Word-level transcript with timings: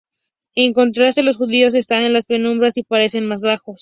En 0.55 0.73
contraste, 0.73 1.21
los 1.21 1.37
judíos 1.37 1.75
están 1.75 2.01
en 2.05 2.13
la 2.13 2.21
penumbra 2.21 2.69
y 2.73 2.81
parecen 2.81 3.27
más 3.27 3.39
bajos. 3.39 3.69